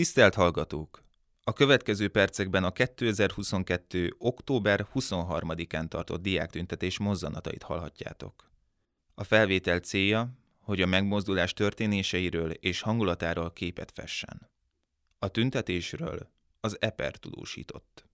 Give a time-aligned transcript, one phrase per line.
[0.00, 1.02] Tisztelt hallgatók!
[1.44, 4.14] A következő percekben a 2022.
[4.18, 8.50] október 23-án tartott diáktüntetés mozzanatait hallhatjátok.
[9.14, 14.50] A felvétel célja, hogy a megmozdulás történéseiről és hangulatáról képet fessen.
[15.18, 16.30] A tüntetésről
[16.60, 18.04] az EPER tudósított.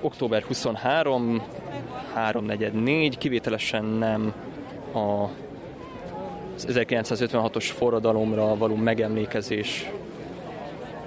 [0.00, 1.42] Október 23,
[2.14, 4.48] 344, kivételesen nem
[4.94, 5.30] a
[6.54, 9.90] az 1956-os forradalomra való megemlékezés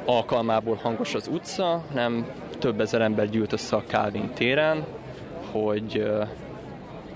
[0.06, 2.28] alkalmából hangos az utca, nem
[2.60, 4.86] több ezer ember gyűlt össze a Calvin téren,
[5.52, 6.12] hogy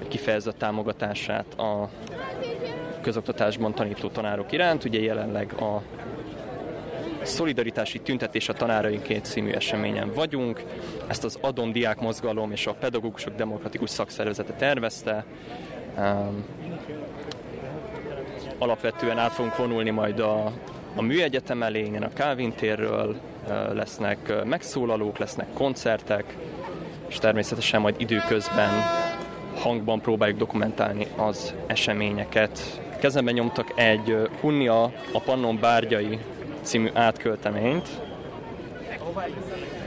[0.07, 1.89] kifejezze a támogatását a
[3.01, 4.83] közoktatásban tanító tanárok iránt.
[4.83, 5.81] Ugye jelenleg a
[7.21, 10.63] Szolidaritási Tüntetés a tanárainként című eseményen vagyunk.
[11.07, 15.25] Ezt az Adom Diák Mozgalom és a Pedagógusok Demokratikus Szakszervezete tervezte.
[18.57, 20.51] Alapvetően át fogunk vonulni majd a,
[20.95, 23.15] a Műegyetem elé, innen a Calvin térről,
[23.73, 26.37] lesznek megszólalók, lesznek koncertek,
[27.07, 28.69] és természetesen majd időközben
[29.55, 32.81] hangban próbáljuk dokumentálni az eseményeket.
[32.99, 36.19] Kezemben nyomtak egy Hunnia a Pannon bárgyai
[36.61, 37.89] című átkölteményt.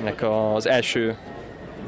[0.01, 1.17] Ennek az első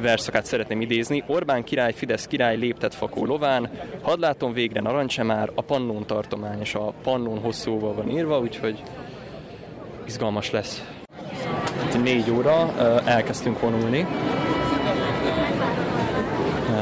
[0.00, 1.24] verszakát szeretném idézni.
[1.26, 3.70] Orbán király, Fidesz király léptet fakó lován,
[4.02, 8.82] hadd látom végre narancsemár, a Pannon tartomány, és a Pannon hosszúval van írva, úgyhogy
[10.06, 10.84] izgalmas lesz.
[12.02, 12.72] Négy óra
[13.04, 14.06] elkezdtünk vonulni.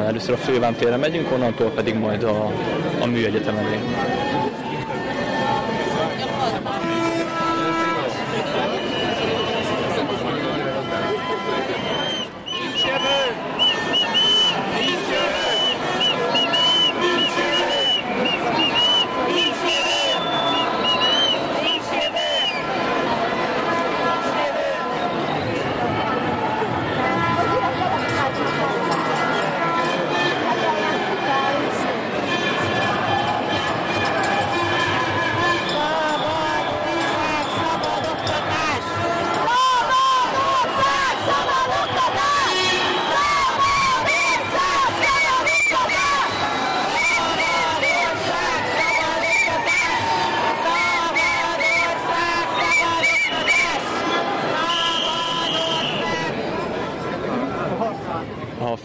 [0.06, 2.53] Először a Fővám megyünk, onnantól pedig majd a,
[3.00, 3.78] a műegyetem elé.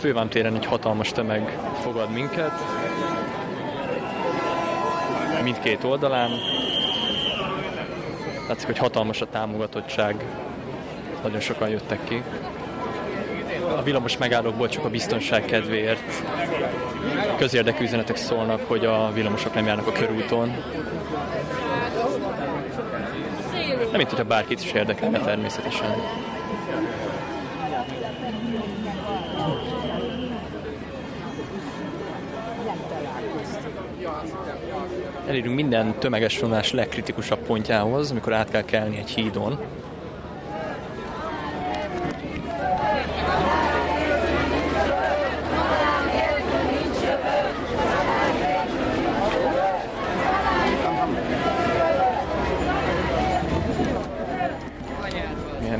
[0.06, 2.52] A Fővám téren egy hatalmas tömeg fogad minket,
[5.44, 6.30] mindkét oldalán.
[8.48, 10.26] Látszik, hogy hatalmas a támogatottság,
[11.24, 12.24] nagyon sokan jöttek ki.
[13.78, 16.24] A villamos megállókból csak a biztonság kedvéért
[17.38, 20.48] közérdekű üzenetek szólnak, hogy a villamosok nem járnak a körúton.
[23.80, 25.96] Nem, mint hogyha bárkit is érdekelne természetesen.
[35.28, 39.59] Elérünk minden tömeges vonás legkritikusabb pontjához, amikor át kell kelni egy hídon.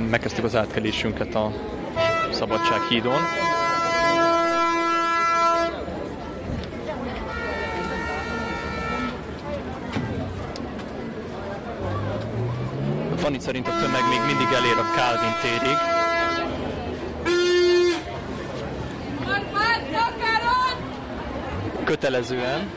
[0.10, 1.52] Megkezdtük az átkelésünket a
[2.32, 2.80] Szabadság
[13.26, 15.78] Fanny szerint a tömeg még mindig elér a Calvin térig.
[21.84, 22.72] Kötelezően.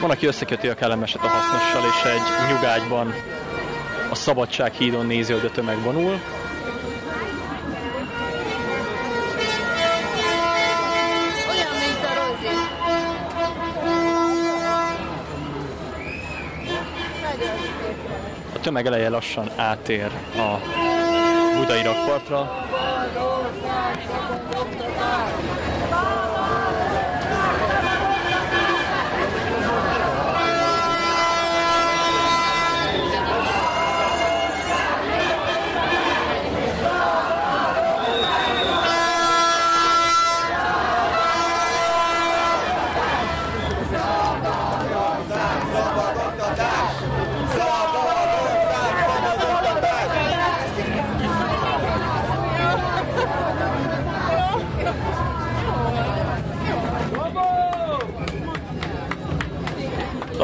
[0.00, 3.14] Van, aki összeköti a kellemeset a hasznossal, és egy nyugágyban
[4.10, 6.20] a Szabadság hídon nézi, hogy a tömeg vonul.
[18.64, 20.58] Tömeg eleje lassan átér a
[21.58, 22.93] budai rakpartra.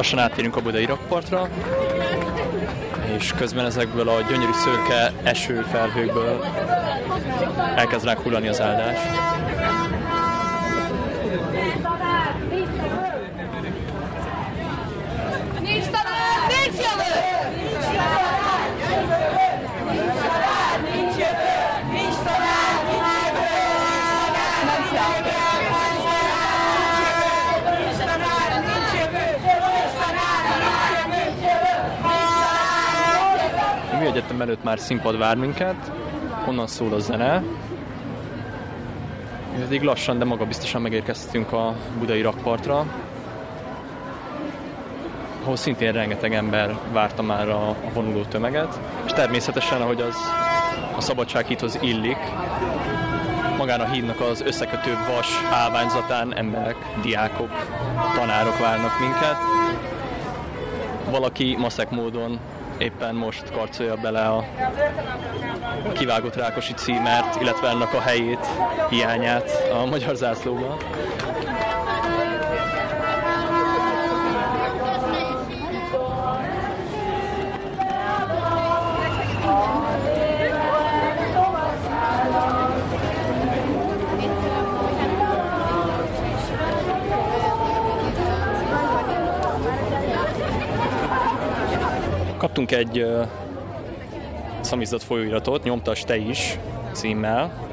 [0.00, 1.48] Lassan átérünk a budai rakpartra,
[3.16, 6.44] és közben ezekből a gyönyörű szőke esőfelhőkből
[7.76, 8.98] elkezd ránk hullani az áldás.
[11.52, 13.30] Nincs talán, nincs jövő!
[15.60, 17.14] Nincs talán, nincs jövő!
[19.90, 21.54] Nincs talán, nincs jövő!
[21.92, 23.48] Nincs talán, nincs jövő!
[27.78, 29.26] Nincs talán, nincs jövő!
[29.40, 30.48] Nincs talán,
[31.10, 31.80] nincs jövő!
[34.40, 35.92] Műegyetem előtt már színpad vár minket,
[36.48, 37.42] onnan szól a zene.
[39.58, 42.86] Pedig lassan, de magabiztosan megérkeztünk a budai rakpartra,
[45.42, 50.16] ahol szintén rengeteg ember várta már a, a vonuló tömeget, és természetesen, ahogy az
[50.96, 52.18] a szabadsághídhoz illik,
[53.56, 57.66] magán a hídnak az összekötő vas állványzatán emberek, diákok,
[58.14, 59.36] tanárok várnak minket.
[61.10, 62.38] Valaki maszek módon
[62.80, 64.44] éppen most karcolja bele a
[65.92, 68.46] kivágott Rákosi címert, illetve ennek a helyét,
[68.90, 70.76] hiányát a magyar zászlóban.
[92.70, 93.06] Kaptunk egy
[94.60, 96.58] szamizdat folyóiratot, nyomtas te is
[96.92, 97.68] címmel.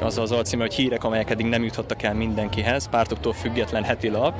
[0.00, 4.34] Az az alcíme, hogy hírek, amelyek eddig nem juthattak el mindenkihez, pártoktól független heti lap.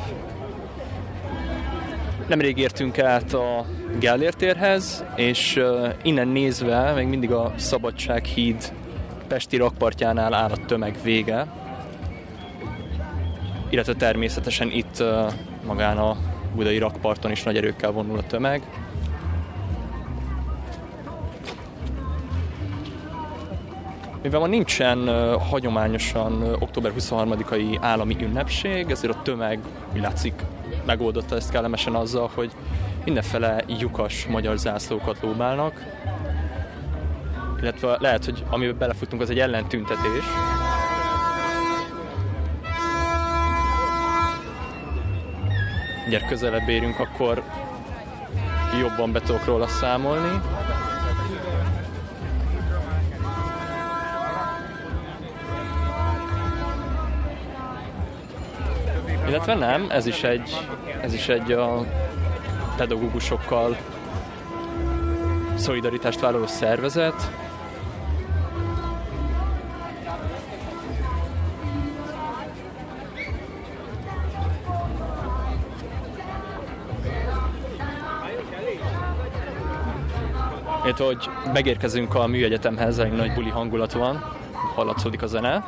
[2.28, 3.66] Nemrég értünk át a
[3.98, 5.60] Gellért térhez, és
[6.02, 8.72] innen nézve még mindig a Szabadsághíd
[9.28, 11.46] Pesti rakpartjánál áll a tömeg vége.
[13.70, 15.02] Illetve természetesen itt
[15.66, 16.16] magán a
[16.54, 18.62] budai rakparton is nagy erőkkel vonul a tömeg.
[24.22, 25.08] Mivel ma nincsen
[25.38, 29.58] hagyományosan október 23-ai állami ünnepség, ezért a tömeg,
[29.94, 30.34] úgy látszik,
[30.86, 32.50] megoldotta ezt kellemesen azzal, hogy
[33.04, 35.84] mindenfele lyukas magyar zászlókat lóbálnak,
[37.60, 40.53] illetve lehet, hogy amiben belefutunk, az egy ellentüntetés.
[46.08, 47.42] Gyere közelebb érünk, akkor
[48.80, 50.40] jobban be tudok róla számolni.
[59.28, 60.68] Illetve nem, ez is egy,
[61.00, 61.86] ez is egy a
[62.76, 63.76] pedagógusokkal
[65.54, 67.43] szolidaritást vállaló szervezet.
[80.84, 84.24] Illetve, hogy megérkezünk a műegyetemhez, egy nagy buli hangulat van,
[84.74, 85.64] hallatszódik a zene.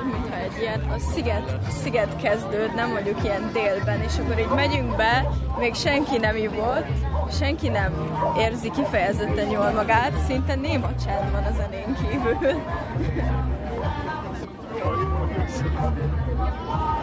[0.00, 4.96] Hangulat, mintha egy ilyen a sziget, sziget kezdődne, mondjuk ilyen délben, és akkor így megyünk
[4.96, 6.86] be, még senki nem ivott,
[7.32, 7.92] senki nem
[8.38, 12.50] érzi kifejezetten jól magát, szinte néma csend van a zenén kívül.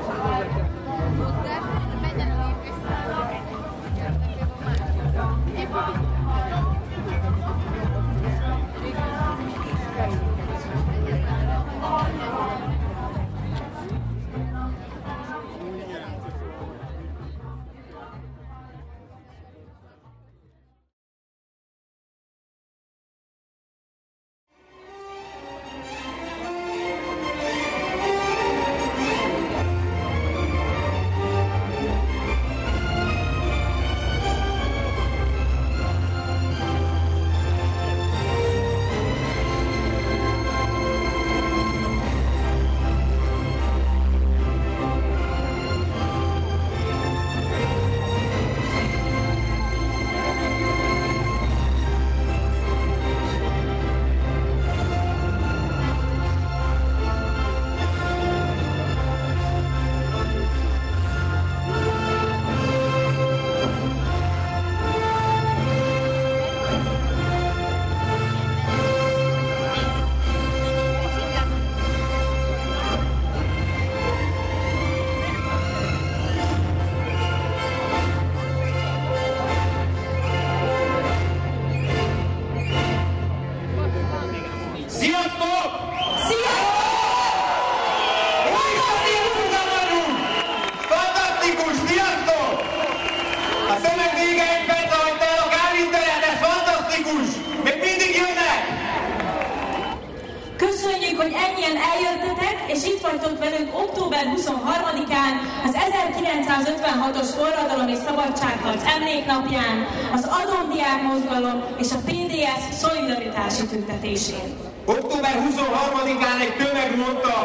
[108.78, 114.48] szabadságharc emléknapján, az Adomdiák mozgalom és a PDS szolidaritási tüntetésén.
[114.86, 117.38] Október 23-án egy tömeg mondta,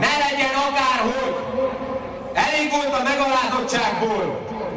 [0.00, 1.34] ne legyen akárhogy.
[2.32, 4.24] Elég volt a megalázottságból,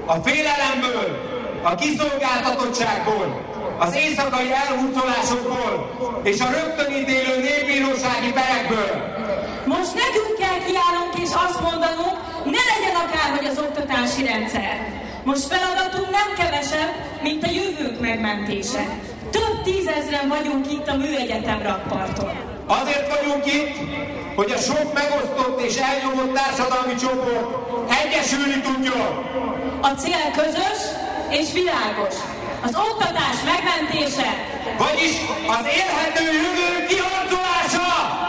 [0.06, 1.08] a félelemből,
[1.64, 3.26] a kiszolgáltatottságból,
[3.80, 5.74] az éjszakai elhurcolásokból
[6.24, 8.94] és a rögtönítélő népbírósági perekből.
[9.66, 12.18] Most nekünk kell kiállnunk és azt mondanunk,
[12.56, 15.02] ne legyen akárhogy az oktatási rendszer.
[15.24, 18.84] Most feladatunk nem kevesebb, mint a jövőnk megmentése.
[19.32, 22.32] Több tízezren vagyunk itt a Műegyetem rakparton.
[22.68, 23.76] Azért vagyunk itt,
[24.36, 27.48] hogy a sok megosztott és elnyomott társadalmi csoport
[28.04, 29.08] egyesülni tudjon.
[29.82, 30.80] A cél közös
[31.30, 32.16] és világos.
[32.64, 34.30] Az oktatás megmentése,
[34.78, 35.16] Vagyis
[35.48, 38.21] az élhető jövő kiharcolása!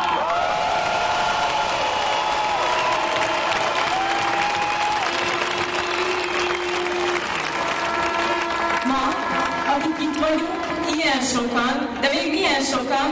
[11.12, 13.08] Ilyen sokan, de még milyen sokan,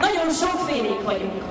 [0.00, 1.42] nagyon sokfélék vagyunk.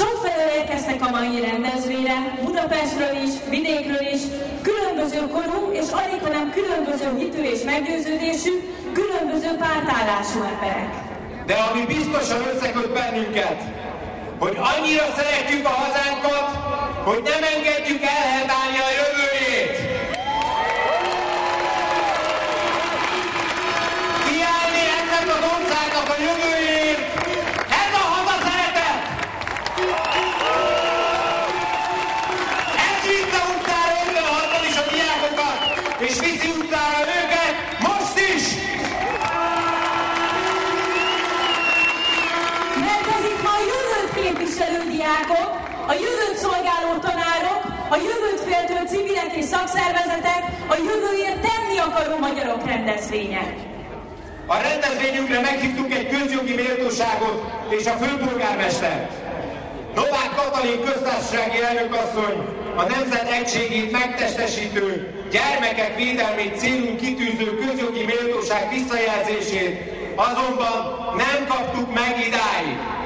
[0.00, 4.22] Sokfelől érkeztek a mai rendezvényre, Budapestről is, vidékről is,
[4.68, 8.52] különböző korú és alig, hanem különböző hitű és meggyőződésű,
[8.98, 10.92] különböző pártállású emberek.
[11.46, 13.58] De ami biztosan összeköt bennünket,
[14.42, 16.46] hogy annyira szeretjük a hazánkat,
[17.08, 18.90] hogy nem engedjük elhetálni a
[45.90, 47.60] a jövőt szolgáló tanárok,
[47.94, 50.42] a jövőt féltő civilek és szakszervezetek,
[50.74, 53.44] a jövőért tenni akaró magyarok rendezvénye.
[54.46, 59.12] A rendezvényünkre meghívtuk egy közjogi méltóságot és a főpolgármestert.
[59.94, 62.36] Novák Katalin köztársasági elnökasszony
[62.76, 69.74] a nemzet egységét megtestesítő, gyermekek védelmét célunk kitűző közjogi méltóság visszajelzését
[70.14, 70.76] azonban
[71.16, 72.99] nem kaptuk meg idáig.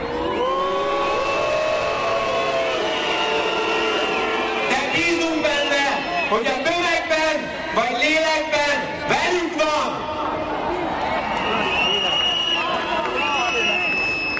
[6.28, 7.36] Hogy a tömegben
[7.74, 8.76] vagy lélekben
[9.14, 9.88] velünk van.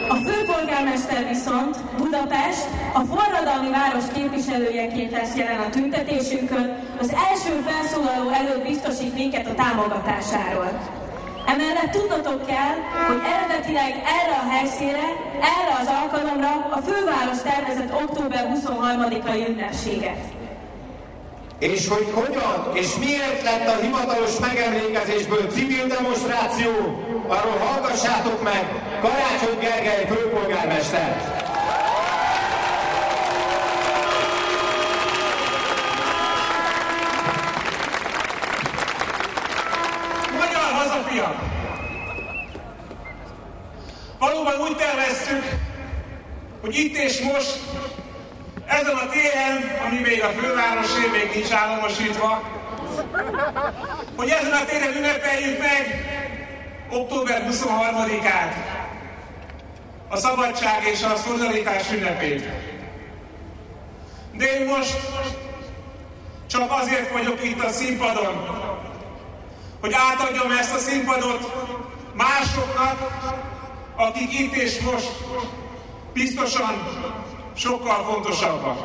[0.08, 8.30] A főpolgármester viszont Budapest a forradalmi város képviselőjeként lesz jelen a tüntetésünkön, az első felszólaló
[8.30, 10.70] előtt biztosít minket a támogatásáról.
[11.46, 12.76] Emellett tudnotok kell,
[13.06, 15.08] hogy eredetileg erre a helyszínre,
[15.54, 20.43] erre az alkalomra a főváros tervezett október 23-ai ünnepséget.
[21.58, 26.70] És hogy hogyan és miért lett a hivatalos megemlékezésből civil demonstráció,
[27.28, 31.42] arról hallgassátok meg Karácsony Gergely főpolgármestert.
[40.32, 41.36] Magyar hazafiak!
[44.18, 45.44] Valóban úgy terveztük,
[46.60, 47.58] hogy itt és most,
[48.80, 52.42] ezen a téren, ami még a fővárosé még nincs államosítva,
[54.16, 55.84] hogy ezen a téren ünnepeljük meg
[56.90, 58.54] október 23-át,
[60.08, 62.48] a szabadság és a szolidaritás ünnepét.
[64.32, 64.96] De én most
[66.46, 68.62] csak azért vagyok itt a színpadon,
[69.80, 71.52] hogy átadjam ezt a színpadot
[72.14, 73.12] másoknak,
[73.96, 75.10] akik itt és most
[76.12, 76.82] biztosan
[77.54, 78.78] sokkal fontosabbak.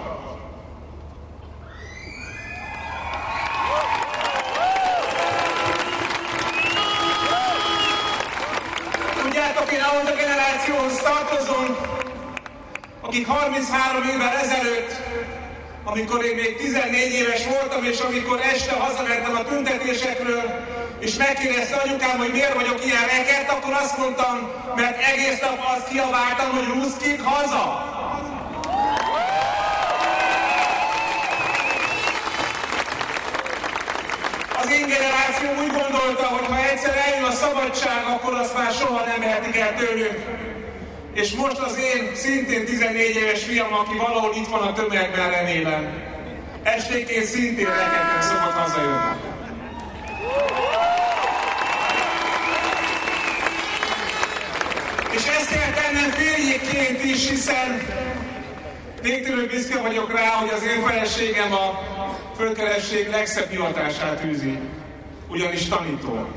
[9.21, 11.77] Tudjátok, én ahhoz a generációhoz tartozom,
[13.01, 14.91] akik 33 évvel ezelőtt,
[15.83, 20.43] amikor én még 14 éves voltam, és amikor este hazamentem a tüntetésekről,
[20.99, 25.87] és megkérdezte anyukám, hogy miért vagyok ilyen rekett, akkor azt mondtam, mert egész nap azt
[25.87, 27.97] kiabáltam, hogy ruszkik haza.
[34.69, 39.05] Az én generáció úgy gondolta, hogy ha egyszer eljön a szabadság, akkor azt már soha
[39.05, 40.19] nem vehetik el tőlünk.
[41.13, 46.03] És most az én szintén 14 éves fiam, aki valahol itt van a tömegben remélem,
[46.63, 49.15] esténként szintén rekednek szokott hazajönni.
[55.11, 57.87] És ezt kell tennem férjéként is, hiszen
[59.01, 61.79] Végtelenül büszke vagyok rá, hogy az én feleségem a
[62.35, 64.59] fölkeresség legszebb hivatását űzi,
[65.29, 66.27] ugyanis tanító.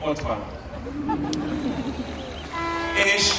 [0.00, 0.44] Ott van.
[2.94, 3.32] És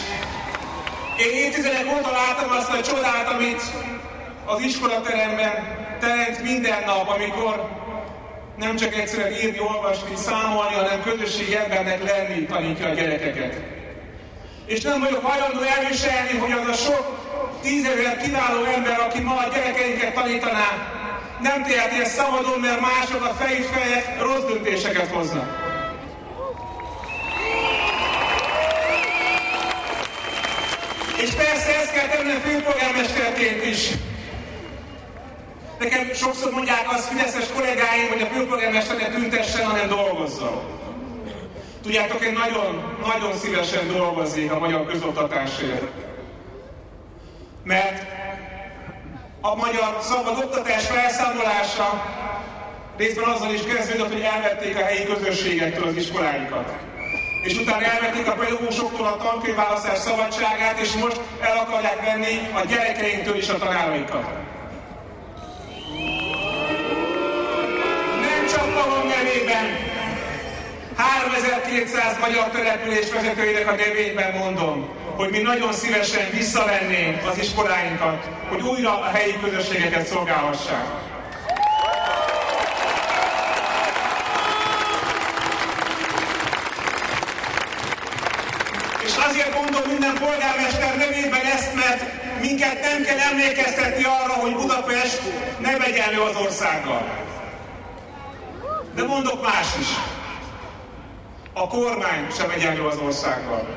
[1.18, 3.62] én évtizedek óta látom azt a csodát, amit
[4.46, 5.52] az iskolateremben
[6.00, 7.81] teremt minden nap, amikor
[8.62, 13.54] nem csak egyszerűen írni, olvasni, számolni, hanem közösségi embernek lenni tanítja a gyerekeket.
[14.66, 17.06] És nem vagyok hajlandó elviselni, hogy az a sok
[17.62, 20.70] tízezer kiváló ember, aki ma a gyerekeinket tanítaná,
[21.42, 25.70] nem teheti ezt szabadon, mert mások a fejük fejek rossz döntéseket hoznak.
[31.18, 33.90] És persze ezt kell tenni főpolgármesterként is.
[35.82, 40.62] Nekem sokszor mondják azt fideszes kollégáim, hogy a főpolgármester ne tüntessen, hanem dolgozzon.
[41.84, 45.84] Tudjátok, én nagyon, nagyon szívesen dolgoznék a magyar közoktatásért.
[47.64, 48.06] Mert
[49.42, 52.06] a magyar szabad oktatás felszámolása
[52.98, 56.74] részben azzal is kezdődött, hogy elvették a helyi közösségektől az iskoláikat.
[57.44, 63.38] És utána elvették a pedagógusoktól a tankönyvválasztás szabadságát, és most el akarják venni a gyerekeinktől
[63.38, 64.51] is a tanáraikat.
[71.02, 78.62] 3200 magyar település vezetőinek a nevében mondom, hogy mi nagyon szívesen visszavennénk az iskoláinkat, hogy
[78.62, 80.86] újra a helyi közösségeket szolgálhassák.
[89.06, 92.04] És azért mondom minden polgármester nevében ezt, mert
[92.42, 95.22] minket nem kell emlékeztetni arra, hogy Budapest
[95.60, 97.20] nem egyenlő az országgal.
[98.96, 99.88] De mondok más is.
[101.54, 103.68] A kormány sem egyenlő az országgal.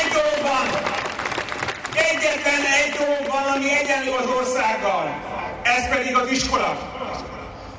[0.00, 0.66] Egy dolog van,
[1.94, 5.20] egyetlen egy dolog van, ami egyenlő az országgal.
[5.62, 6.78] Ez pedig az iskola.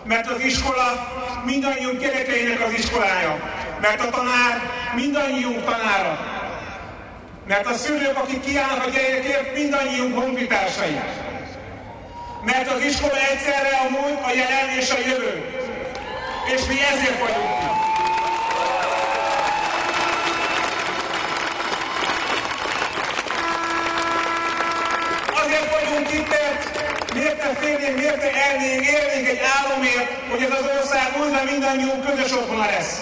[0.04, 1.12] Mert az iskola
[1.45, 3.39] mindannyiunk gyerekeinek az iskolája.
[3.82, 4.62] Mert a tanár
[4.95, 6.19] mindannyiunk tanára.
[7.47, 11.00] Mert a szülők, akik kiállnak a gyerekekért, mindannyiunk honfitársai.
[12.46, 15.46] Mert az iskola egyszerre a múlt, a jelen és a jövő.
[16.56, 17.80] És mi ezért vagyunk itt.
[25.44, 30.52] Azért vagyunk itt, mert miért ne félnénk, miért ne elnénk, élnénk egy álomért, hogy ez
[30.60, 33.00] az ország újra mindannyiunk közös otthona lesz.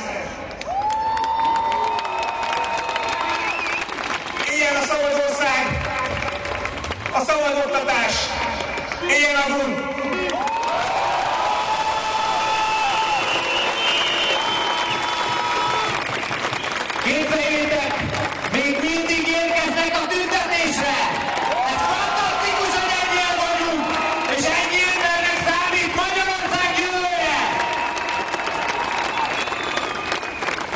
[4.55, 5.81] Ilyen a szabad ország,
[7.11, 8.28] a szabad oktatás,
[9.17, 9.75] Ilyen a gond.
[17.03, 17.91] Képzeljétek,
[18.51, 20.95] még mindig érkeznek a tüntetésre!
[21.71, 23.83] Ez fantasztikus, hogy ennyien vagyunk,
[24.37, 27.37] és ennyi embernek számít Magyarország jövője!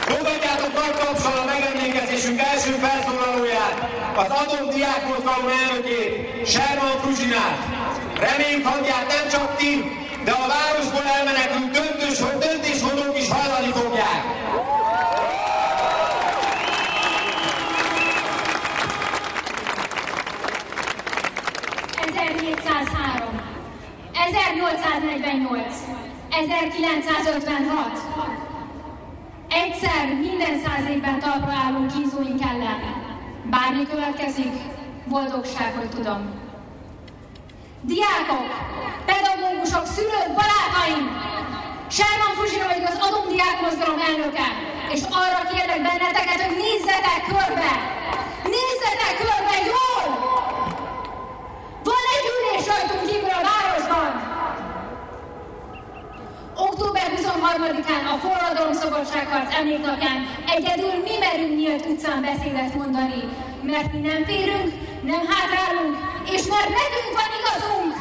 [0.10, 3.78] Fogadjátok nagy tapsal a megemlékezésünk első felszólalóját,
[4.16, 7.83] az Adom Diákmozgalom elnökét, Sherman Fruzsinát.
[8.64, 9.84] Reményt hangját nem csak ti,
[10.24, 14.24] de a városból elmenekült döntős, döntéshozók is hallani fogják.
[22.06, 23.42] ...1703,
[24.14, 25.76] 1848,
[26.30, 28.00] 1956.
[29.50, 32.80] Egyszer minden száz évben talpra állunk kínzóink ellen.
[33.50, 34.54] Bármi következik,
[35.08, 36.43] boldogság, hogy tudom.
[37.92, 38.48] Diákok,
[39.10, 41.04] pedagógusok, szülők, barátaim!
[41.96, 44.48] Sherman Fuzsina vagyok az Adom Diák Mozgalom elnöke,
[44.96, 47.72] és arra kérlek benneteket, hogy nézzetek körbe!
[48.56, 50.04] Nézzetek körbe jól!
[51.88, 54.10] Van egy ülés rajtunk kívül a városban!
[56.68, 60.18] Október 23-án a Forradalom Szabadságharc emléknapján
[60.56, 63.22] egyedül mi merünk nyílt utcán beszédet mondani,
[63.62, 64.70] mert mi nem férünk,
[65.12, 67.94] nem hátrálunk, és mert nekünk van igazunk!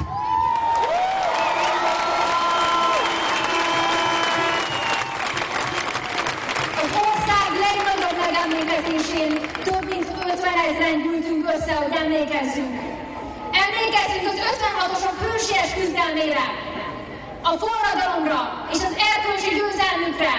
[6.83, 9.31] Az ország legnagyobb megemlékezésén
[9.65, 12.75] több mint 50 ezeren gyűltünk össze, hogy emlékezzünk.
[13.65, 16.45] Emlékezzünk az 56-osok hősies küzdelmére,
[17.43, 20.35] a forradalomra és az erkölcsi győzelmükre.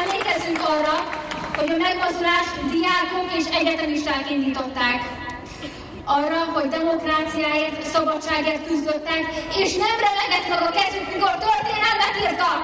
[0.00, 1.24] Emlékezzünk arra,
[1.56, 2.54] hogy a megmozdulást
[2.96, 5.00] diákok és egyetemisták indították.
[6.04, 9.22] Arra, hogy demokráciáért, szabadságért küzdöttek,
[9.58, 12.60] és nem remegett meg a kezük, mikor történelmet írtak.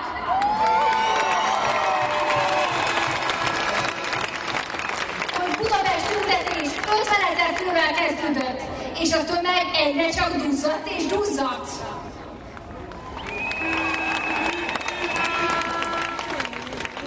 [5.38, 8.60] Hogy Budapest tüntetés 50 ezer fővel kezdődött,
[8.98, 11.70] és a tömeg egyre csak duzzadt és duzzadt.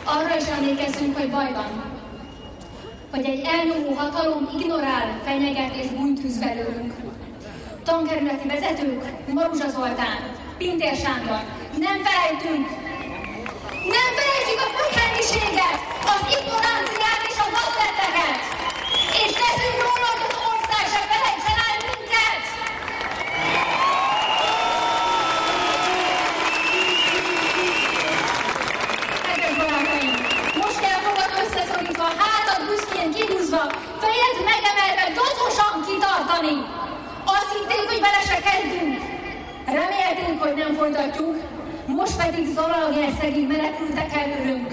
[0.03, 1.84] Arra is emlékezzünk, hogy baj van.
[3.15, 6.93] Hogy egy elnyomó hatalom ignorál, fenyeget és bújtűz belőlünk.
[7.83, 10.19] Tankerületi vezetők, Maruzsa Zoltán,
[10.57, 11.41] Pintér Sándor,
[11.85, 12.65] nem felejtünk!
[13.95, 15.77] Nem felejtjük a földrendiséget,
[16.13, 18.37] az ignoranciát és a gazdetteket!
[19.23, 22.41] És teszünk róla, hogy az ország se felejtsen el minket!
[29.25, 30.13] Kedves barátaim,
[30.61, 33.63] most kell fogad összeszorítva, hátad büszkén kihúzva,
[34.03, 36.55] fejed megemelve, docosan kitartani.
[37.35, 38.95] Azt hitték, hogy vele se kezdünk.
[39.65, 41.35] Remélték, hogy nem folytatjuk,
[41.85, 44.67] most pedig Zalaegerszegi menekültek előrünk.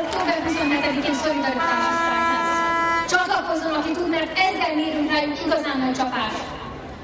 [0.00, 2.54] Október 27-én szolidaritási sztrájk lesz.
[3.12, 6.44] Csatlakozzon, aki tud, mert ezzel mérünk rájuk igazán nagy csapást.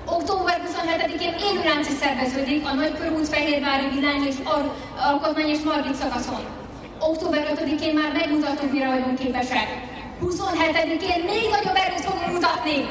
[0.07, 4.75] Október 27-én élőlánc is szerveződik a Nagykörút, Fehérvári, Vilány és Ar-
[5.09, 6.43] Alkotmány és Margit szakaszon.
[6.99, 9.92] Október 5-én már megmutattuk, mire vagyunk képesek.
[10.23, 12.89] 27-én még nagyobb erőt fogunk mutatni.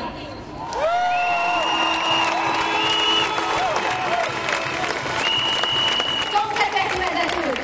[6.34, 7.60] Tankerületi vezetők,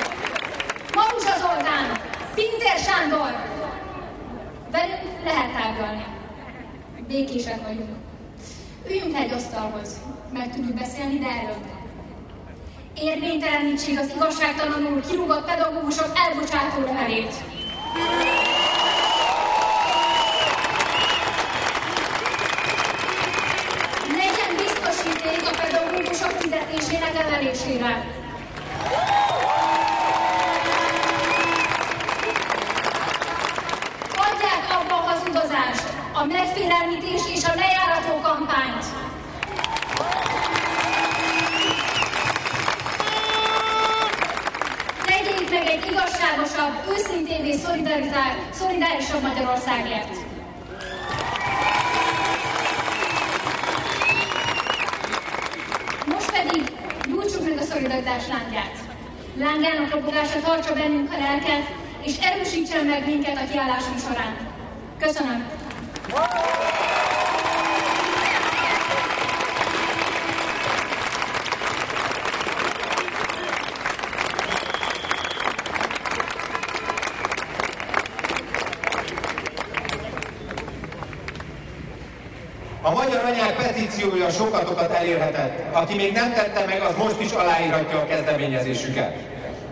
[0.94, 2.00] Maruzsa Zoltán,
[2.34, 3.32] Pintér Sándor,
[4.70, 6.04] velünk lehet tárgyalni.
[7.08, 7.96] Békések vagyunk.
[8.88, 10.00] Üljünk egy asztalhoz,
[10.32, 11.64] meg tudjuk beszélni, de előbb.
[13.00, 17.34] Érvénytelenítség az igazságtalanul kirúgott pedagógusok elbocsátó levelét.
[24.20, 27.14] Legyen biztosíték a pedagógusok fizetésének
[27.78, 28.06] emelésére.
[34.16, 38.84] Hagyják abba a hazudozást, a megfélelmítés és a lejárató kampányt.
[45.04, 47.52] Tegyék meg egy igazságosabb, őszintévé
[48.52, 50.27] szolidárisabb Magyarországért.
[57.78, 58.76] Szolidaritás lángját.
[59.36, 64.36] Lángának robogása tartsa bennünk a lelket, és erősítsen meg minket a kiállásunk során.
[64.98, 65.46] Köszönöm!
[83.98, 85.74] Anyák petíciója sokatokat elérhetett.
[85.74, 89.14] Aki még nem tette meg, az most is aláírhatja a kezdeményezésüket.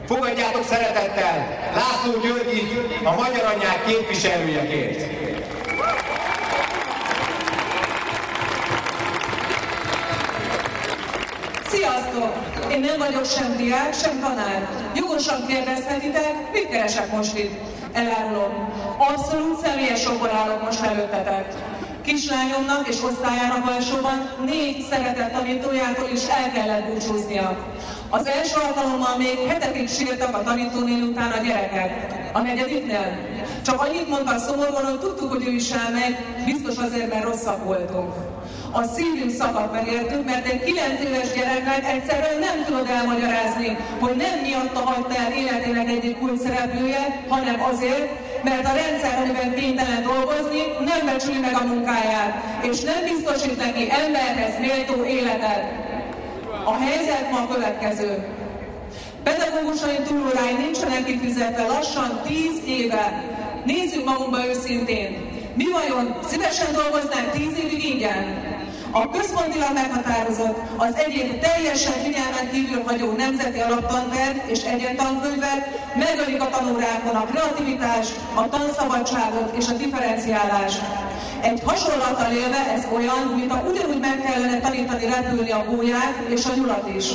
[0.07, 5.15] Fogadjátok szeretettel László Györgyit, a magyar anyák képviselőjeként.
[11.69, 12.33] Sziasztok!
[12.73, 14.69] Én nem vagyok sem diák, sem tanár.
[14.95, 17.53] Jogosan kérdezhetitek, mit keresek most itt?
[17.93, 18.73] Elárulom.
[18.99, 21.53] Abszolút személyes okból állok most előttetek.
[22.07, 27.59] Kislányomnak és osztályának alsóban négy szeretett tanítójától is el kellett búcsúznia.
[28.11, 31.91] Az első alkalommal még hetekig sírtak a tanítónél után a gyerekek.
[32.33, 33.19] A negyediknél
[33.65, 38.15] csak annyit mondtak szomorúan, hogy tudtuk, hogy ő is elmegy, biztos azért, mert rosszak voltunk.
[38.71, 44.17] A szívünk szakadt meg értük, mert egy 9 éves gyereknek egyszerűen nem tudod elmagyarázni, hogy
[44.17, 48.09] nem miatta hagyta el életének egyik kulcs szereplője, hanem azért,
[48.49, 52.33] mert a rendszer, amiben kénytelen dolgozni, nem becsüli meg a munkáját,
[52.63, 55.63] és nem biztosít neki emberhez méltó életet.
[56.65, 58.27] A helyzet ma a következő.
[59.23, 63.25] Pedagógusai túlórái nincsenek kifizetve lassan 10 éve.
[63.65, 65.11] Nézzük magunkba őszintén.
[65.55, 68.25] Mi vajon szívesen dolgoznánk 10 évig ingyen?
[69.03, 75.61] A központilag meghatározott, az egyéb teljesen figyelmen kívül hagyó nemzeti alaptanterv és egyentankönyvek
[75.95, 80.81] megölik a tanórákon a kreativitást, a tanszabadságot és a differenciálást.
[81.41, 86.55] Egy hasonlattal élve ez olyan, mintha ugyanúgy meg kellene tanítani repülni a gólyát és a
[86.55, 87.07] nyulat is.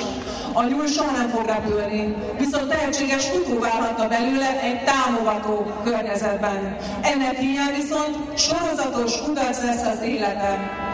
[0.54, 6.78] A nyúl soha nem fog repülni, viszont tehetséges futó válhatna belőle egy támogató környezetben.
[7.02, 10.90] Ennek hiány viszont sorozatos kudarc lesz az életem.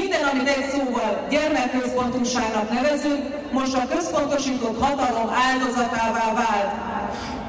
[0.00, 6.72] Minden, amit egy szóval gyermekközpontúságnak nevezünk, most a központosított hatalom áldozatává vált.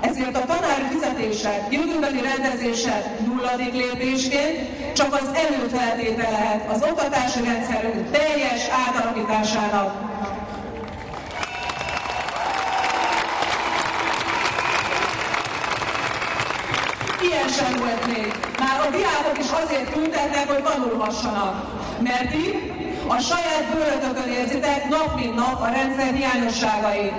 [0.02, 4.58] Ezért a tanári fizetések jövőbeli rendezése nulladik lépésként
[4.94, 9.90] csak az előfeltétele lehet az oktatási rendszerünk teljes átalakításának.
[17.22, 18.34] Ilyen sem volt még.
[18.60, 21.84] Már a diákok is azért tüntetnek, hogy tanulhassanak.
[22.00, 22.76] Mert itt
[23.08, 27.14] a saját bőrötökön érzitek nap mint nap a rendszer hiányosságait.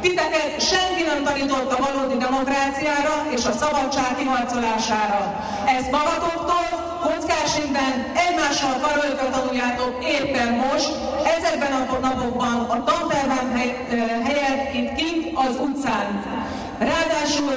[0.00, 5.22] Titeket senki nem tanított valódi demokráciára és a szabadság kiharcolására.
[5.78, 6.68] Ezt magatoktól,
[7.02, 7.94] kockásintben,
[8.26, 10.90] egymással karöltve tanuljátok éppen most,
[11.36, 13.46] ezekben a napokban, a tanterben
[14.24, 16.08] helyett itt kint az utcán.
[16.80, 17.54] Ráadásul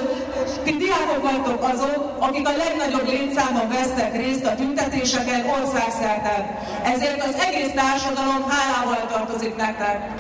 [0.64, 6.60] ti diákok vagytok azok, akik a legnagyobb létszámon vesztek részt a tüntetéseken országszerte.
[6.84, 10.12] Ezért az egész társadalom hálával tartozik nektek.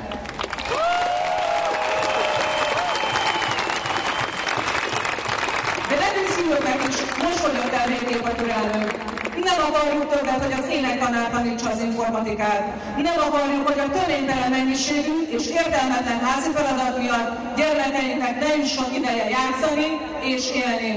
[5.89, 9.22] De nekünk szülőknek is mosolyott el végképp a türelmünk.
[9.41, 12.63] Nem akarjuk többet, hogy az énektanár tanítsa az informatikát.
[13.07, 19.25] Nem akarjuk, hogy a törvénytelen mennyiségű és értelmetlen házi feladat miatt gyermekeinknek ne jusson ideje
[19.37, 19.87] játszani
[20.33, 20.93] és élni.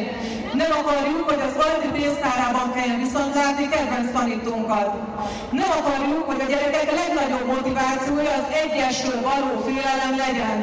[0.62, 4.88] Nem akarjuk, hogy az valami pénztárában kelljen viszont látni kedvenc tanítónkat.
[5.51, 10.59] Nem akarjuk, hogy a gyerekek legnagyobb motivációja az egyesről való félelem legyen.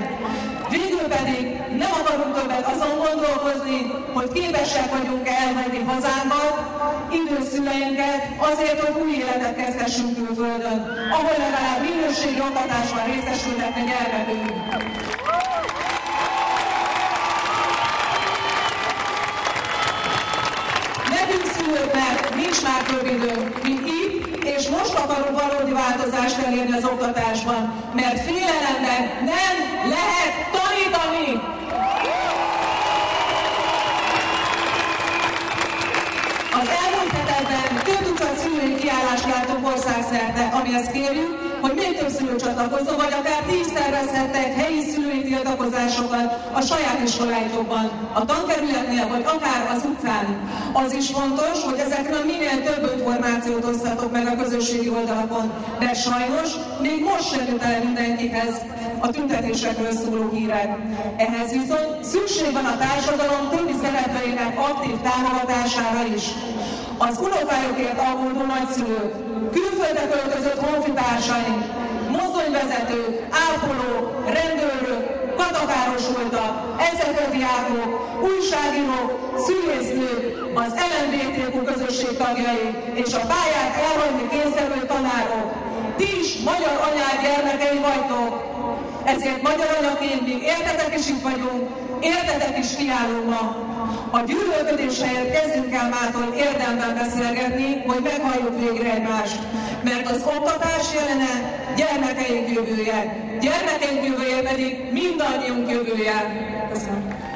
[0.77, 1.43] Végül pedig
[1.77, 3.77] nem akarunk többet azon gondolkozni,
[4.13, 6.55] hogy képesek vagyunk-e elmenni hazánkat,
[7.19, 10.79] időszüleinket, azért, hogy új életet kezdhessünk külföldön,
[11.11, 14.51] ahol legalább minőségi oktatásban részesülhetne gyermekünk.
[21.09, 23.92] Nekünk szülőknek nincs már több időnk, mint
[24.63, 29.01] és most akarunk valódi változást elérni az oktatásban, mert félelemben
[29.33, 29.55] nem
[29.95, 31.41] lehet tanítani.
[36.61, 42.35] Az elmúlt hetekben több tucat szülői kiállást látunk országszerte, amihez kérjük, hogy még több szülő
[43.03, 46.27] vagy akár tíz szervezhettek helyi szülői tiltakozásokat
[46.59, 50.25] a saját iskoláitokban, a tankerületnél, vagy akár az utcán.
[50.73, 56.49] Az is fontos, hogy ezekről minél több információt osztatok meg a közösségi oldalakon, de sajnos
[56.81, 58.55] még most sem jut el mindenkihez
[58.99, 60.77] a tüntetésekről szóló hírek.
[61.17, 66.25] Ehhez viszont szükség van a társadalom többi szereplőinek aktív támogatására is.
[66.97, 71.61] Az unokájukért aggódó nagyszülők, külföldre költözött honfitársaink,
[72.17, 73.13] mozdonyvezetők,
[73.47, 74.05] ápolók,
[74.37, 75.03] rendőrök,
[75.41, 76.51] katakárosultak,
[76.89, 77.89] ezerediákok,
[78.29, 79.09] újságírók,
[79.45, 80.21] szülésznők,
[80.63, 85.47] az LMBTQ közösség tagjai és a pályát elhagyni kényszerülő tanárok.
[85.97, 88.31] Ti is magyar anyák gyermekei vagytok,
[89.05, 91.69] ezért magyar anyaként még értetek is itt vagyunk,
[92.01, 93.71] értetek is kiállunk ma.
[94.11, 99.39] A gyűlölködés helyett kezdjünk el mától érdemben beszélgetni, hogy meghalljuk végre egymást.
[99.83, 101.33] Mert az oktatás jelene
[101.75, 102.99] gyermekeink jövője,
[103.41, 106.17] gyermekeink jövője pedig mindannyiunk jövője.
[106.73, 107.32] Köszönöm.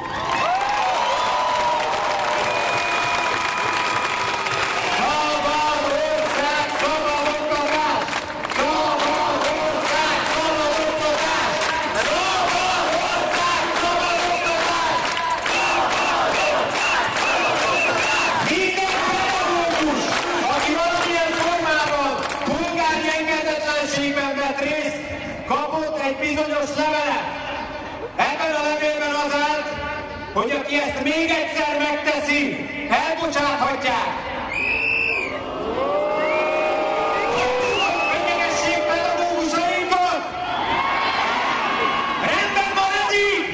[31.02, 34.26] Még egyszer megteszi, elbocsáthatják.
[42.20, 43.46] Rendben van ez így?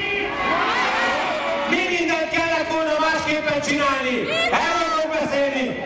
[1.69, 4.29] Mi mindent kellett volna másképpen csinálni?
[4.51, 5.85] Erről beszélni.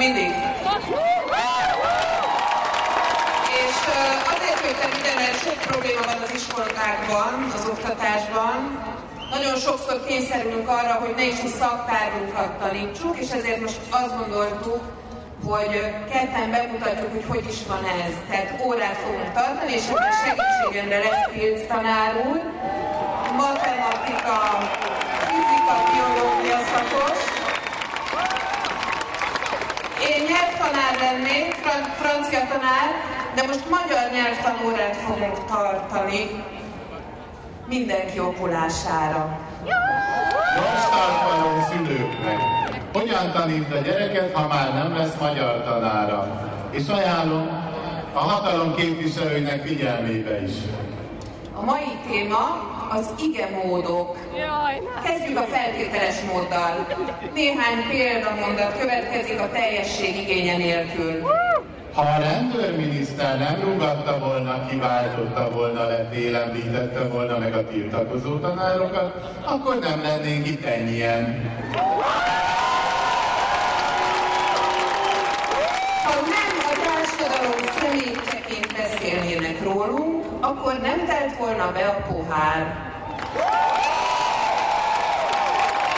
[0.00, 0.32] mindig.
[3.62, 3.76] És
[4.34, 5.58] azért jöttem ide, mert sok
[6.56, 8.56] van az oktatásban.
[9.30, 14.82] Nagyon sokszor kényszerülünk arra, hogy ne is a szaktárgunkat tanítsuk, és ezért most azt gondoltuk,
[15.44, 18.14] hogy ketten bemutatjuk, hogy hogy is van ez.
[18.30, 22.40] Tehát órát fogunk tartani, és ebben segítségemre lesz Pilc tanár úr,
[23.36, 24.36] matematika,
[25.28, 27.18] fizika, biológia szakos,
[30.08, 32.88] én nyelvtanár lennék, fran- francia tanár,
[33.34, 36.44] de most magyar nyelvtanórát fogunk tartani
[37.68, 39.38] mindenki okulására.
[40.56, 40.90] Most
[41.70, 42.38] szülőknek.
[42.92, 46.48] Hogyan tanít a gyereket, ha már nem lesz magyar tanára?
[46.70, 47.48] És ajánlom
[48.12, 50.52] a hatalom képviselőinek figyelmébe is.
[51.54, 54.16] A mai téma az igemódok.
[55.04, 56.86] Kezdjük a feltételes móddal.
[57.34, 61.22] Néhány példamondat következik a teljesség igénye nélkül.
[61.92, 69.36] Ha a rendőrminiszter nem rúgatta volna, kiváltotta volna le, félemlítette volna meg a tiltakozó tanárokat,
[69.44, 71.50] akkor nem lennénk itt ennyien.
[76.04, 82.88] Ha nem a társadalom személycseként beszélnének rólunk, akkor nem telt volna be a pohár.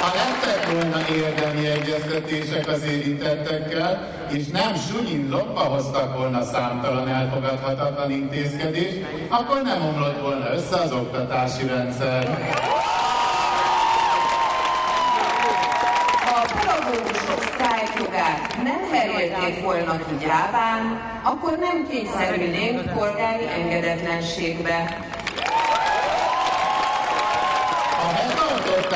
[0.03, 7.09] Ha nem tett volna érdemi egyeztetések az érintettekkel, és nem sunyin lopva hoztak volna számtalan
[7.09, 12.38] elfogadhatatlan intézkedést, akkor nem omlott volna össze az oktatási rendszer.
[17.53, 25.11] Sztrájkjogát nem herélték volna ki gyáván, akkor nem kényszerülnénk polgári engedetlenségbe.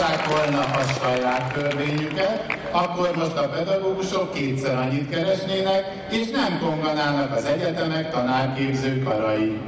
[0.07, 7.37] Tartották volna a saját törvényüket, akkor most a pedagógusok kétszer annyit keresnének, és nem konganának
[7.37, 9.61] az egyetemek tanárképző karai.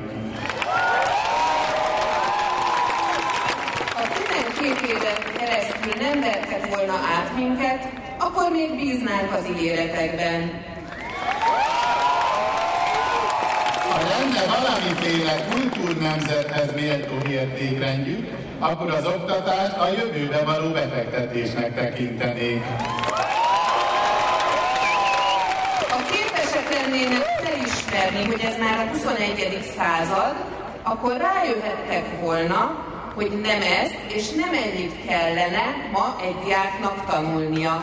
[3.95, 4.03] Ha
[4.53, 10.51] 12 éven keresztül nem vertek volna át minket, akkor még bíznánk az ígéretekben.
[13.91, 22.65] Ha lenne valamiféle kultúrnemzethez méltó értékrendjük, akkor az oktatást a jövőbe való befektetésnek tekintenék.
[25.89, 29.73] Ha képesek lennének felismerni, hogy ez már a 21.
[29.77, 30.35] század,
[30.83, 37.81] akkor rájöhettek volna, hogy nem ez és nem ennyit kellene ma egy diáknak tanulnia.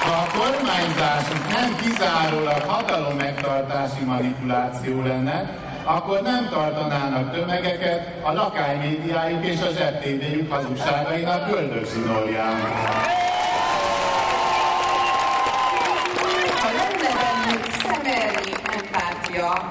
[0.00, 9.44] Ha a kormányzásuk nem kizárólag hatalom megtartási manipuláció lenne, akkor nem tartanának tömegeket a lakánymédiájuk
[9.44, 12.60] és a zsebtévéjük hazugságainak göldögzsinórján.
[16.60, 19.70] Ha lenne bennük szemelni empátia,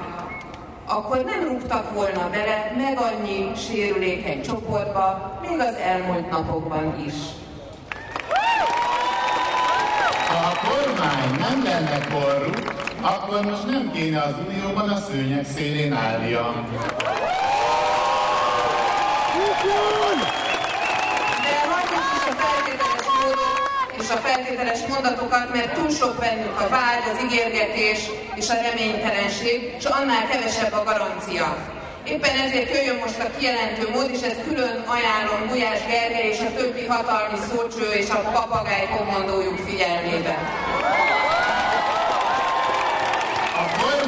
[0.85, 7.13] akkor nem rúgtak volna bele meg annyi sérülékeny csoportba, még az elmúlt napokban is.
[10.27, 15.93] Ha a kormány nem lenne korrupt, akkor most nem kéne az Unióban a szőnyeg szélén
[15.93, 16.65] állnia.
[23.99, 27.99] És a feltételes mondatokat, mert túl sok bennük a vágy, az ígérgetés
[28.35, 31.57] és a reménytelenség, és annál kevesebb a garancia.
[32.07, 36.53] Éppen ezért jöjjön most a kijelentő mód, és ezt külön ajánlom Gulyás Gergely és a
[36.57, 40.35] többi hatalmi szócső és a papagáj kommandójuk figyelmébe.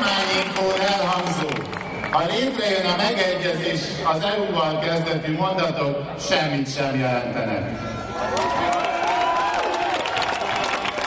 [0.07, 1.49] Kormányinfón elhangzó,
[2.11, 7.63] ha létrejön a megegyezés az EU-val kezdetű mondatok, semmit sem jelentenek.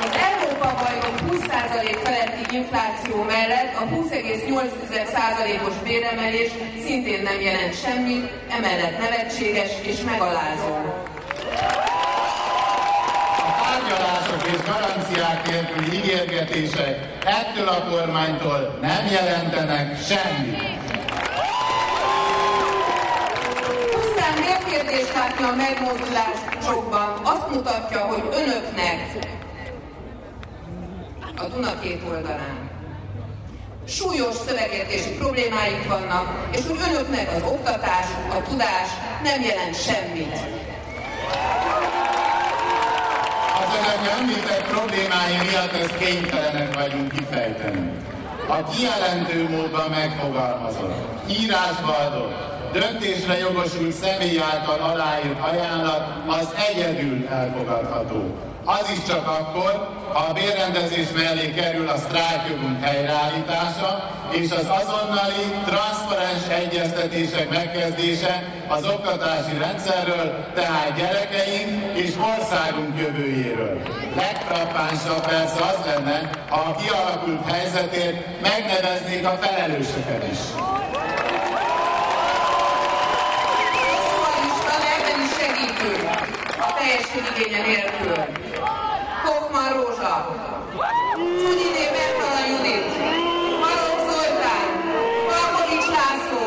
[0.00, 6.50] Az Európa bajnok 20% feletti infláció mellett a 20,8%-os béremelés
[6.84, 11.08] szintén nem jelent semmit, emellett nevetséges és megalázó
[14.30, 20.62] tárgyalások és garanciák nélküli ígérgetések ettől a kormánytól nem jelentenek semmit.
[23.90, 29.26] Pusztán mérkérdést látni a megmozdulásokban azt mutatja, hogy önöknek
[31.36, 32.68] a Duna két oldalán
[33.88, 38.88] súlyos szövegértési problémáik vannak, és hogy önöknek az oktatás, a tudás
[39.22, 40.38] nem jelent semmit
[43.78, 47.92] önök említett problémái miatt ezt kénytelenek vagyunk kifejteni.
[48.48, 52.34] A kijelentő módban megfogalmazott, írásba adott,
[52.72, 58.49] döntésre jogosult személy által aláírt ajánlat az egyedül elfogadható.
[58.64, 65.44] Az is csak akkor, ha a bérrendezés mellé kerül a sztrájkjogunk helyreállítása és az azonnali,
[65.64, 73.80] transzparens egyeztetések megkezdése az oktatási rendszerről, tehát gyerekeink és országunk jövőjéről.
[74.16, 80.38] Legfrappánsabb persze az lenne, ha a kialakult helyzetért megneveznék a felelősöket is.
[86.60, 88.49] a teljesség igénye nélkül.
[89.60, 90.14] Hoffman Rózsa,
[91.40, 92.86] Cunyiné Bertalan Judit,
[93.62, 94.68] Marok Zoltán,
[95.30, 96.46] Markovics László,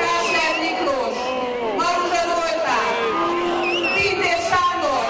[0.00, 1.18] Kásler Miklós,
[1.80, 2.92] Maruzsa Zoltán,
[3.94, 5.04] Pintér Sándor,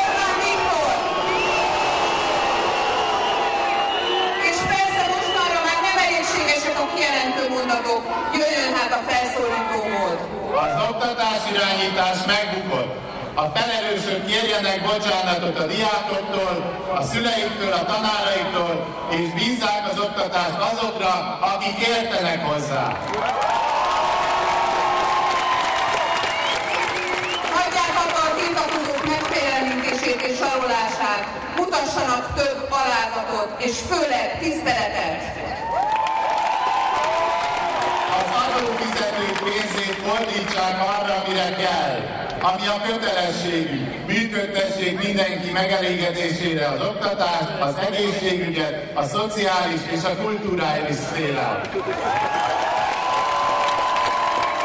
[0.00, 0.92] Orbán Viktor,
[4.48, 8.02] és persze mostanra már nem elégségesek a kijelentő mondatok,
[8.38, 10.18] jöjjön hát a felszólító mód.
[10.64, 13.13] Az oktatás irányítás megbukott.
[13.36, 16.54] A felelősök kérjenek bocsánatot a diákoktól,
[16.94, 22.84] a szüleiktől, a tanáraiktól, és bízzák az oktatást azokra, akik értenek hozzá.
[27.56, 31.24] Hagyják abba a tiltakozók megfélemlítését és zsarolását,
[31.56, 35.20] mutassanak több alázatot és főleg tiszteletet.
[38.18, 44.06] Az adófizetők pénzét fordítsák arra, amire kell, ami a kötelességük.
[44.06, 51.62] Működtessék mindenki megelégedésére az oktatást, az egészségügyet, a szociális és a kulturális szférát.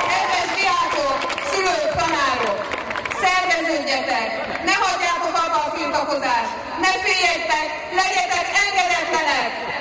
[0.09, 1.17] Kedves diákok,
[1.51, 2.59] szülők, tanárok,
[3.23, 4.30] szerveződjetek,
[4.69, 6.53] ne hagyjátok abba a tiltakozást,
[6.84, 7.67] ne féljetek,
[8.01, 9.78] legyetek engedetlenek!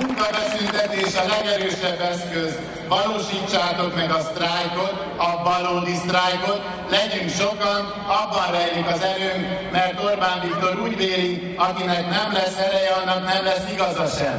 [0.00, 2.52] Munkabeszüntetés a legerősebb eszköz.
[2.88, 7.82] Valósítsátok meg a sztrájkot, a valódi sztrájkot, legyünk sokan,
[8.20, 13.44] abban rejlik az erőnk, mert Orbán Viktor úgy véli, akinek nem lesz ereje, annak nem
[13.44, 14.38] lesz igaza sem.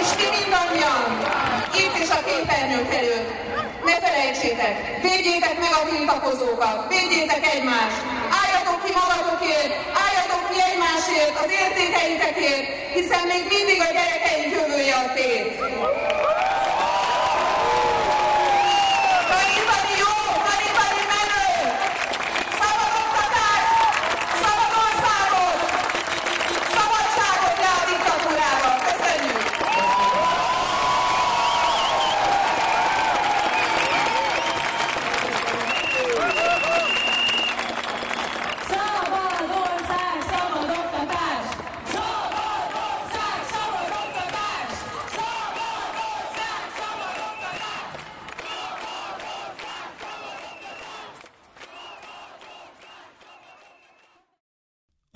[0.00, 1.06] És ti mindannyian,
[1.82, 3.30] itt is a képernyők előtt,
[3.84, 8.00] ne felejtsétek, védjétek meg a tiltakozókat, védjétek egymást,
[8.42, 9.72] álljatok ki magatokért,
[10.04, 10.27] álljatok
[10.88, 16.17] egymásért, az értékeitekért, hiszen még mindig a gyerekeink jövője a tét.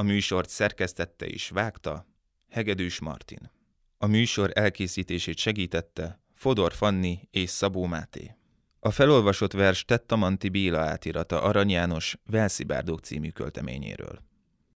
[0.02, 2.06] A műsort szerkesztette és vágta
[2.50, 3.50] Hegedűs Martin.
[3.98, 8.36] A műsor elkészítését segítette Fodor Fanni és Szabó Máté.
[8.80, 14.22] A felolvasott vers Tettamanti Béla átirata Arany János Velszibárdok című költeményéről.